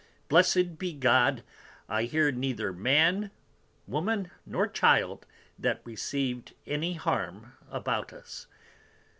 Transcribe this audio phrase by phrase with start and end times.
[0.29, 1.43] Blessed be God,
[1.87, 3.29] I hear neither Man,
[3.85, 5.27] Woman nor Child
[5.59, 8.47] that received any harm about us.